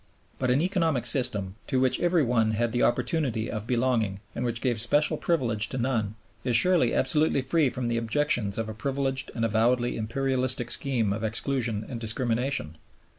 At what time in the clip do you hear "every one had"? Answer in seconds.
1.99-2.71